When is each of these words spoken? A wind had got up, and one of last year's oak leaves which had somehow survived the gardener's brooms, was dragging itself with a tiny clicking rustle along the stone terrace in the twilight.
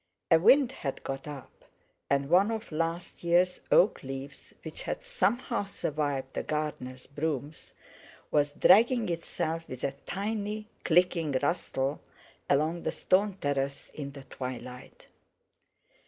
A 0.31 0.39
wind 0.39 0.71
had 0.71 1.03
got 1.03 1.27
up, 1.27 1.51
and 2.09 2.27
one 2.27 2.49
of 2.49 2.71
last 2.71 3.23
year's 3.23 3.61
oak 3.71 4.01
leaves 4.01 4.51
which 4.65 4.81
had 4.81 5.03
somehow 5.03 5.65
survived 5.65 6.33
the 6.33 6.41
gardener's 6.41 7.05
brooms, 7.05 7.73
was 8.31 8.51
dragging 8.51 9.09
itself 9.09 9.67
with 9.69 9.83
a 9.83 9.93
tiny 10.07 10.67
clicking 10.83 11.33
rustle 11.43 12.01
along 12.49 12.81
the 12.81 12.91
stone 12.91 13.35
terrace 13.37 13.91
in 13.93 14.13
the 14.13 14.23
twilight. 14.23 15.05